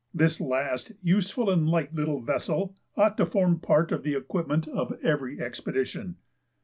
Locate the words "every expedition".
5.03-6.15